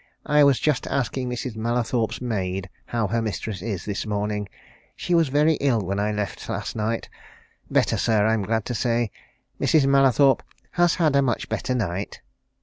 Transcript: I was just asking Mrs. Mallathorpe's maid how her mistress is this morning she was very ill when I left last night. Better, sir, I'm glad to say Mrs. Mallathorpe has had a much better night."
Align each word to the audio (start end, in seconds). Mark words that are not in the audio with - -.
I 0.25 0.43
was 0.43 0.59
just 0.59 0.87
asking 0.87 1.29
Mrs. 1.29 1.55
Mallathorpe's 1.55 2.21
maid 2.21 2.71
how 2.87 3.05
her 3.09 3.21
mistress 3.21 3.61
is 3.61 3.85
this 3.85 4.03
morning 4.03 4.49
she 4.95 5.13
was 5.13 5.27
very 5.27 5.57
ill 5.61 5.79
when 5.85 5.99
I 5.99 6.11
left 6.11 6.49
last 6.49 6.75
night. 6.75 7.07
Better, 7.69 7.97
sir, 7.97 8.25
I'm 8.25 8.41
glad 8.41 8.65
to 8.65 8.73
say 8.73 9.11
Mrs. 9.59 9.85
Mallathorpe 9.85 10.41
has 10.71 10.95
had 10.95 11.15
a 11.15 11.21
much 11.21 11.49
better 11.49 11.75
night." 11.75 12.19